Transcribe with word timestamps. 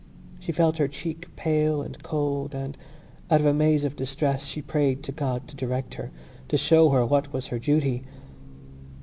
She 0.39 0.51
felt 0.51 0.79
her 0.79 0.87
cheek 0.87 1.27
pale 1.35 1.83
and 1.83 2.01
cold 2.01 2.55
and, 2.55 2.75
out 3.29 3.39
of 3.39 3.45
a 3.45 3.53
maze 3.53 3.83
of 3.83 3.95
distress, 3.95 4.45
she 4.47 4.59
prayed 4.59 5.03
to 5.03 5.11
God 5.11 5.47
to 5.47 5.55
direct 5.55 5.93
her, 5.93 6.09
to 6.47 6.57
show 6.57 6.89
her 6.89 7.05
what 7.05 7.31
was 7.31 7.45
her 7.49 7.59
duty. 7.59 8.01